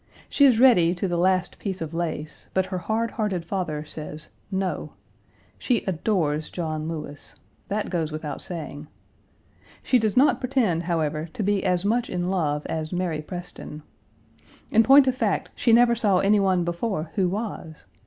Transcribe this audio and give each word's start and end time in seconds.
She 0.29 0.45
is 0.45 0.59
ready 0.59 0.95
to 0.95 1.07
the 1.07 1.15
last 1.15 1.59
piece 1.59 1.79
of 1.79 1.93
lace, 1.93 2.49
but 2.55 2.65
her 2.65 2.79
hard 2.79 3.11
hearted 3.11 3.45
father 3.45 3.85
says 3.85 4.29
"No." 4.49 4.93
She 5.59 5.83
adores 5.85 6.49
John 6.49 6.87
Lewis. 6.87 7.35
That 7.67 7.91
goes 7.91 8.11
without 8.11 8.41
saying. 8.41 8.87
She 9.83 9.99
does 9.99 10.17
not 10.17 10.39
pretend, 10.39 10.81
however, 10.89 11.29
to 11.33 11.43
be 11.43 11.63
as 11.63 11.85
much 11.85 12.09
in 12.09 12.31
love 12.31 12.65
as 12.65 12.91
Mary 12.91 13.21
Preston. 13.21 13.83
In 14.71 14.81
point 14.81 15.05
of 15.05 15.13
fact, 15.13 15.51
she 15.53 15.71
never 15.71 15.93
saw 15.93 16.17
any 16.17 16.39
one 16.39 16.63
before 16.63 17.11
who 17.13 17.29
was. 17.29 17.85